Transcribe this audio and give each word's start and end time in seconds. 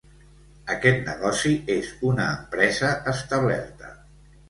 Aquest 0.75 1.03
negoci 1.09 1.53
és 1.75 1.93
una 2.15 2.27
empresa 2.41 2.93
establerta. 3.17 3.97